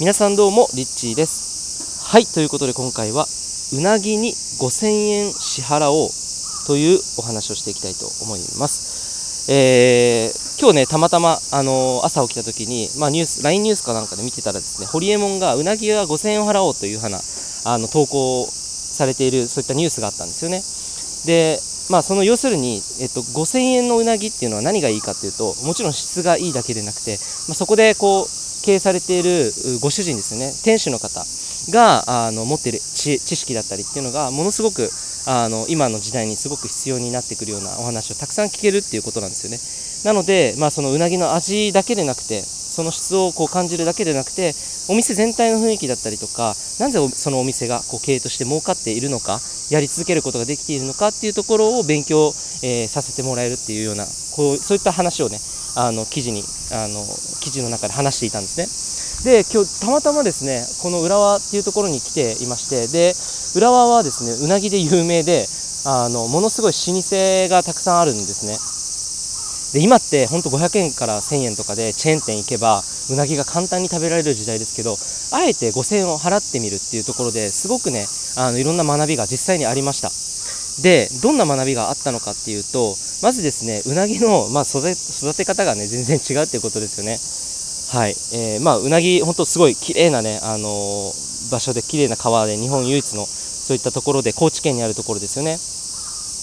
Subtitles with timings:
[0.00, 2.06] 皆さんどうもリッチーです。
[2.06, 3.26] はいということで今回は
[3.72, 6.10] うなぎに5000円支払おう
[6.68, 9.50] というお話をしていきたいと思います。
[9.50, 17.18] えー、今日ねたまたま、あのー、朝起きた時に、まあ、ニュース LINE ニュースかなんかで見てたらですねホリエモンがうなぎは5000円を払おうというふうな
[17.64, 20.62] あの投稿されているそういったニュースがあったんですよね。
[21.26, 21.58] で
[21.90, 27.18] まあ、その要するに、えっと、5000円のうなぎっていうのは何がいいかっていうともちろん質がいいだけでなくて、
[27.48, 28.37] まあ、そこでこう
[28.68, 30.52] 経営されているご主人ですね。
[30.62, 31.24] 店主の方
[31.70, 34.90] があの持っている知識だったりっていうのがものすごく
[35.24, 39.58] あの今の時代にすごく必要になってくるようなお話をたくさん聞けるっていうことなんですよね。
[40.04, 44.54] なので、まあ、そのうなぎの味だけでなくてその質をこう感じるだけでなくて
[44.86, 54.04] お店全体の雰囲気だったりとかなぜそのお店がこう経営として儲かっているのかやり続けることができているのかっていうところを勉強、えー、させてもらえるっていうような
[54.36, 55.40] こうそういった話をね
[55.78, 56.42] あの記事に
[56.72, 57.06] あの
[57.38, 58.66] 記事の中で話していたんですね。
[59.22, 63.14] で今日たまたまですねこの浦和っていうところに来ていましてで
[63.54, 65.46] 浦和はですねうなぎで有名で
[65.86, 68.58] あのものすごい老舗がたくさんあるんですね。
[69.78, 74.96] で今って本当500円から1000円とかでチェーン店行けばうなぎが簡単に食べられる時代ですけど
[75.30, 80.10] あえて5000円を払ってみるっていうところですごくねあのいろんな学びが実際にありました。
[80.82, 87.18] でどんな学びがあったのかっていうとまずですねうなぎの、まあ、育て方がね全然違うっていうことですよね。
[87.98, 95.58] はい、えー、まあうなぎ本当すごい綺麗なねあのー、場所で綺麗な川で日本唯一のそういったところで高知県にあるところですよね。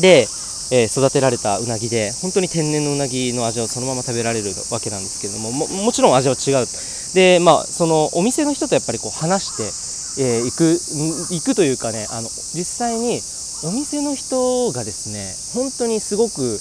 [0.00, 0.28] で
[0.72, 6.66] えー、育てられたうなぎで本当に天然のうなぎの味をそのまま食べられるわけなんですけれどもももちろん味は違う。
[7.12, 10.78] でまあそのお店の人とやっぱりこう話して、えー、行く
[11.34, 13.20] 行くというかねあの実際に
[13.62, 16.58] お店の人がですね本当にすごく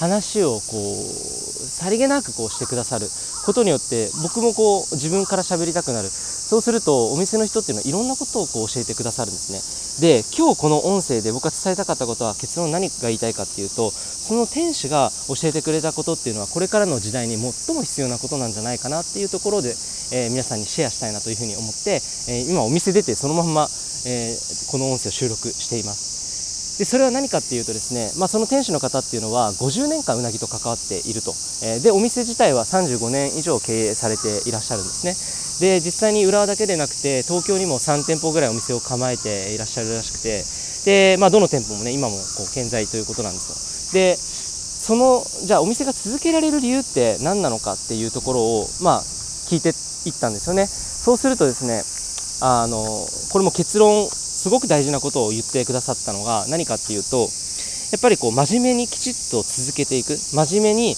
[0.00, 3.06] 話をこうさりげなくこうしてくださる
[3.44, 6.08] ことによって僕もこう自分から喋りたくなる。
[6.08, 9.60] そうするとお店の人っていうのはいろんなことをこう教えてくださるんですね。
[10.00, 19.76] で今日この音声で僕が伝えたかったことは結論何が言いたいかっていうとその店主が教えてくれたことっていうのはこれからの時代に最も必要なことなんじゃないかなっていうところで、
[20.10, 23.68] えー、皆さんにシェアしたいなというふうに思って、えー、今お店出てそのまま、
[24.06, 26.09] えー、この音声を収録しています。
[26.80, 35.12] でそれは何かっていうとですね、まあ、その店主の方っていうのは50年間うなぎと関わっていると、えー、でお店自体は35年以上経営されていらっしゃるんですね。
[35.60, 40.42] で実際に浦和だけでなくて東京にも3店舗ぐらいお店を構えていらっしゃるらしくて
[40.86, 44.00] で、まあ、どの店舗もね今もこう健在ということなんですよ。
[44.00, 49.02] でそのじゃあお店が続けられる理由って何なのかっていうところを、まあ、
[49.52, 49.76] 聞いて
[50.08, 50.66] いったんですよね。
[50.66, 51.84] そうするとですね
[52.40, 54.08] あのこれも結論
[54.40, 57.28] すごく大事なことを言ってくださったのが何かっていうと
[57.92, 60.16] やっぱりこう真面目にきちっと続けていく。
[60.16, 60.90] 真面目に、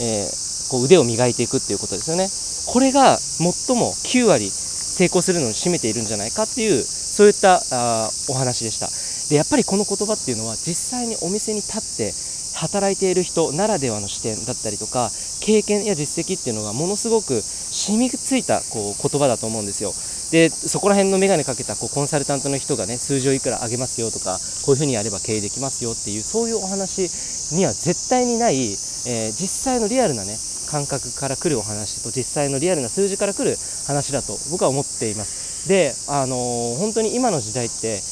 [0.00, 2.26] えー、こう腕を磨いていくっていうことですよね。
[2.72, 8.88] これが最も9割成功するのに占めているんじゃないかっていうそういったあお話でした。
[9.28, 12.14] でやっぱりこの言葉っていうのは実際にお店に立って
[12.54, 15.10] 働いている人ならではの視点だったりとか
[15.40, 19.92] 経験や実績っていうのがものすごく染みついたこう言葉だと思うんですよ。
[20.30, 27.08] でそこら辺の眼鏡かけたこうコンサルタントの人がね数字をいくら上げますよとかこういうふうにやれば経営できますよっていうそういうお話
[27.54, 30.36] には絶対にない、えー、実際のリアルなね
[30.68, 33.56] 感覚から来るお話と実際のリアルな数字から来る
[33.86, 35.66] 話だと僕は思っています。
[35.66, 38.02] であのー、本当に今の時代って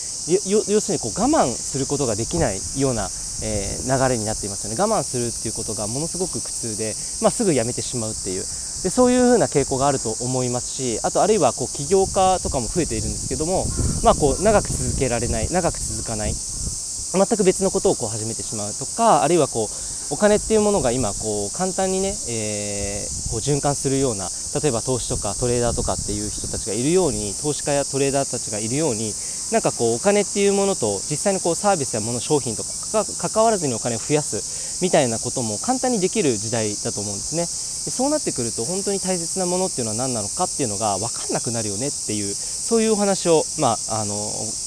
[0.47, 3.09] 要するにこう我慢することができないような
[3.43, 4.81] えー、流れになっていますよね。
[4.81, 8.45] 我慢するっていうことがものすごく苦痛で、まあ、すぐやめてしまうっていう。
[8.83, 13.67] でそういうふうな傾向があると思いますしあとあるいはこう起業家とかも増えているんですけども、
[14.05, 16.35] まあ、こう長く続けられない長く続かない
[17.13, 19.69] 全く別のことをこう始めてしまうとかあるいはこう
[20.09, 24.29] お金っていうものが今こう簡単にね、えー、こう循環するような
[24.63, 29.13] 例えば投資とかトレーダーとかっていう人たちがいるように投資家やトレーダーたちがいるように
[29.51, 37.43] なんかこうお金っていうものと実際にこうサービスやもの商品とか関わらずにお金を増やすみたいなことも簡単にできる時代だと思うんですね。
[37.87, 44.15] でそうなってくると本当に大切なものっていうのは何なのかっていうのが分かんなくなるよねっていうそういうお話を、まあ、あの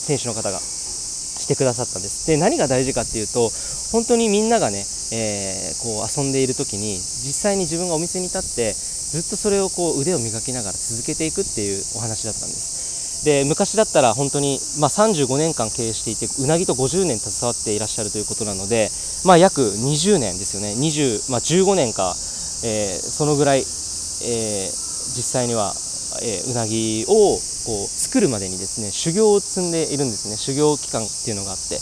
[0.07, 2.27] 店主の方がしてくださったんです。
[2.27, 3.51] で何が大事かっていうと
[3.91, 13.23] 本当にみんながね、えー、こう遊んでいる時に実際に自分がお店に立ってずっとそれをこう腕を磨きながら続けていくっていうお話だったんです。
[13.25, 18.91] で昔だったら本当に、まあ、35年間経営していてうなぎと50年携わっていらっしゃるということなので、
[19.25, 20.73] まあ、約20年ですよね。
[20.77, 22.15] 20、まあ、15年か、
[22.63, 24.71] えー、そのぐらい、えー、
[25.15, 25.73] 実際には、
[26.21, 30.37] えー、うなぎをこう作るまでにですね修行を積んでいるんですね。
[30.37, 31.79] 修行期間っていうのがあって。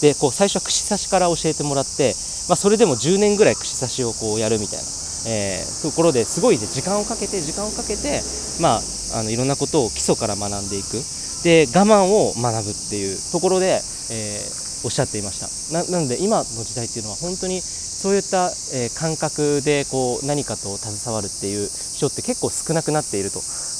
[0.00, 2.16] でこう最初は串刺しから教えてもらって、
[2.50, 4.84] まあ、それでも10年ぐらい串刺しをこうやるみたいな、
[5.28, 8.22] えー、ところですごい、ね、時間をかけて時間をかけて、
[8.60, 8.80] まあ
[9.14, 10.98] あのいろんなことを基礎から学んでいく。
[11.44, 13.80] で我慢を学ぶっていうところで、
[14.10, 15.46] えー、おっしゃっていました。
[15.72, 23.38] ななので今の時代っていうのは本当にそういった、えー、感覚でこう何かと携わるっていう人って結構少なくなっていると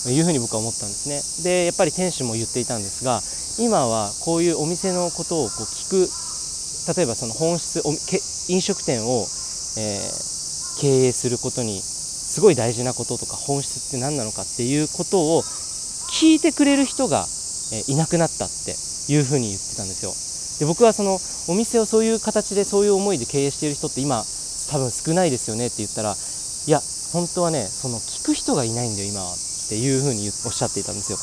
[0.09, 1.43] いうふうに僕は思ったんですね。
[1.43, 3.21] でやっぱり店主も言っていたんですが
[3.59, 6.30] 今はこういうお店のことをこう聞く
[6.95, 7.83] 例えばその本質
[8.49, 9.27] 飲食店を、
[9.79, 17.27] えー、経営することにすごい大事なこととか本質って何なのかっていうことを聞いてくれる人が、
[17.73, 18.75] えいなくなったって
[19.13, 20.13] いうふうに言ってたんですよ。
[20.59, 24.25] で僕はそのお店をそういう形でそういう思いで経営している人って今
[24.71, 26.15] 多分少ないですよねって言ったら
[26.67, 26.81] いや
[27.13, 29.37] 本当はねその聞く人がいないんだよ今はっ
[29.69, 31.19] ていうふうにおっしゃっていたんですよ。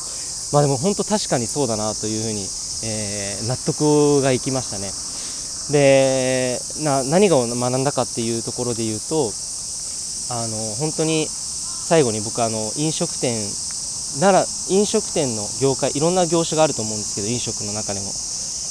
[0.52, 2.40] まあでも本当確かにそうだなというふうに、
[2.84, 4.90] えー、納得がいきましたね。
[5.70, 9.32] でな何が学んだかっていうところで言うと
[10.30, 13.36] あの本当に最後に僕あの飲食店
[14.20, 18.06] なら飲食店の業界いろんな業種があると思うんですけど飲食の中でも、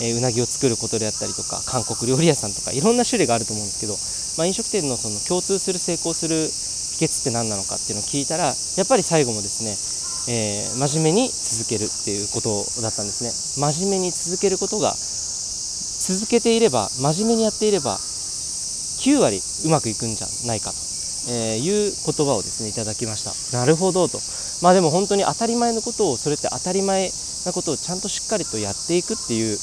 [0.02, 3.94] えー、うなぎを作ることであったりとか韓国料理屋さんとかいろんな種類があると思うんですけど、
[4.38, 6.50] まあ、飲食店のその共通する成功する
[6.98, 9.78] 秘訣って何なのかっていうのを聞いたらやっぱり最後もですね、
[10.34, 13.30] えー、真面目に続けるっていうことだったんですね。
[13.62, 14.94] 真面目に続けることが
[16.08, 20.78] 続けていれば真面目にやっていれば9割うまくいくんじゃないかと、
[21.30, 23.58] え、いう言葉をですねいただきました。
[23.58, 24.18] なるほどと。
[24.62, 27.12] まあでも本当に当たり前のことをそれって当たり前
[27.46, 29.58] なことをちゃんとしっかりとやっていくっていう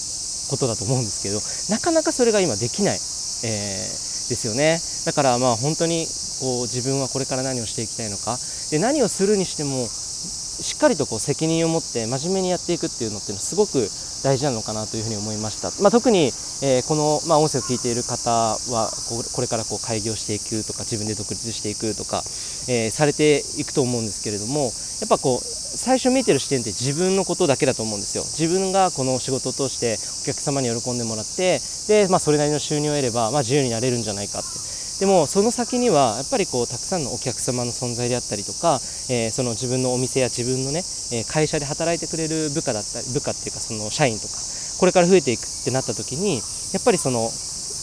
[0.50, 1.41] ことだと思うんですけど
[1.75, 4.79] なかなかそれが今できない、えー、ですよね。
[5.06, 6.06] だからまあ本当に
[6.40, 8.38] こう自分はこれから何をしていきたいのか。
[8.70, 13.88] で何をするにしてもしっかりとこう責任を持って真面目にやっていくっていうのってのはすごく
[14.25, 16.32] 大事なのかなというふうに思いました、まあ、特に、
[16.62, 18.91] えー、この、まあ、音声を聞いている方は
[19.35, 22.25] これからこう開業していくとか自分で独立していくとか、
[22.67, 25.41] えー、されていくと思うんですけれどもやっぱこう
[25.76, 28.23] 最初見てる視点って自分のことだけだと思うんですよ。
[28.23, 34.74] 自分がこの仕事を通してお客様に喜んでもらってで、まあ、それなりの収入を得れば、まあ、自由になれるんじゃないかって。
[35.00, 38.81] でもその先にはやっぱりこうたくさんのお客様の存在であったりとか、
[39.11, 40.85] えー、その自分のお店や自分のね
[41.29, 44.35] 会社で働いてくれる部下だったり部下っていうかその社員とか
[44.79, 46.37] これから増えていくってなった時に
[46.73, 47.31] やっぱりその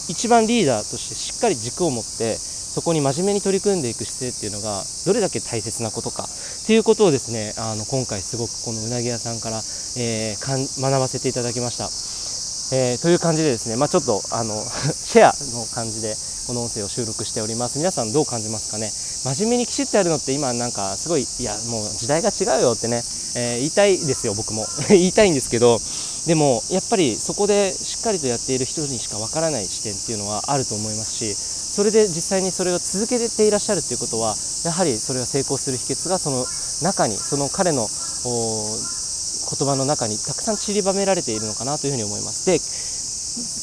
[0.08, 9.58] 一番リーダーとしてしっかり軸を持ってそこに真面目に取り組んでいく姿勢っていうのがどれだけ大切なことかっていうことをですねあの今回すごくこのうなぎ屋さんから、
[9.98, 11.90] えー、学ばせていただきました。
[12.74, 14.64] えー、という感じでですね、まあ、ちょっとあの
[15.04, 16.16] シェアの感じで
[16.46, 17.78] この音声を収録しております。
[17.78, 18.90] 皆さんどう感じますかね？
[18.90, 23.02] 真面目にきちっとやるのって今なんかすごいいやもう時代が違うよってね、
[23.36, 24.66] えー、言いたいですよ僕も。
[24.88, 25.80] 言いたいんですけど
[26.26, 36.46] でもやっぱりそこでしっかりとやっている人にしかわからない視点っていうのはあると思いますしそれで実際にそれを続けていらっしゃるっていうことはやはりそれは成功する秘訣がその
[36.82, 37.88] 中にその彼の
[38.24, 42.46] 言葉の中にたくさん散りばめられているのかなというふうに思います。
[42.46, 42.60] で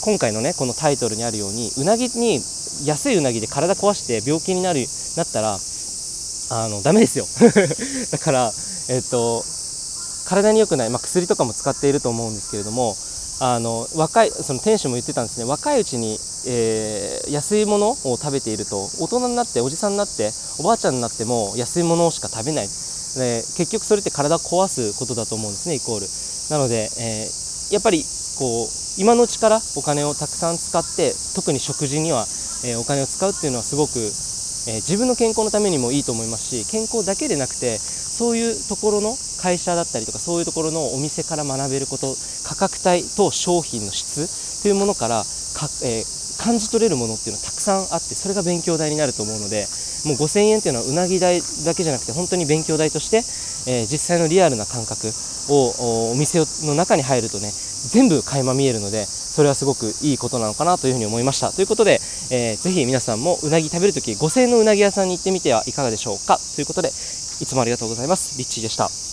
[0.02, 2.42] 今回のねこのタイトルにあるようにうなぎに
[2.86, 4.86] 安いうなぎで体壊して病気になる
[5.16, 5.60] なったら
[6.52, 7.28] あのダメですよ。
[8.12, 8.54] だから
[8.88, 9.44] えっと
[10.26, 12.96] 体に良くない、まあ、薬とかも使っていると思うんですけれども
[13.40, 15.46] あの若いその店主も言ってたんですね。
[15.46, 22.70] 若いうちに、えー、安いものを食べていると大人になっておじさんになっておばあちゃんになっても安いものしか食べない。
[23.16, 26.08] で結局それって体を壊すことだと思うんですねイコール。
[26.50, 28.06] なので、えー、やっぱり
[28.38, 32.26] こう今のうちからお金をたくさん使って特に食事には
[32.64, 34.00] えお金を使うっていうのはすごく、
[34.68, 45.24] え自分の健康のためにもいいと思いますし健康だけでなくてそういうところの会社だったりとかそういうところのお店から学べること価格帯と商品の質というものから
[45.56, 49.66] か、えー、感じ取れるものっていうのはたくさんあってそれが勉強代になると思うので
[50.04, 53.24] もう5000円っていうのはうなぎ代だけじゃなくて本当に勉強代として、
[53.72, 55.08] えー、実際のリアルな感覚
[55.48, 57.50] をお店の中に入るとね
[57.88, 61.52] 全部垣間見えるのでそれはすごくいいことなのかなというふうに思いました。
[61.52, 66.40] ということで、えー、ぜひ皆さんもうなぎ食べるとき5000円のうなぎ屋さんに行ってみてはいかがでしょうか。
[66.56, 68.38] ということでいつもありがとうございます。
[68.38, 69.09] リッチーでした。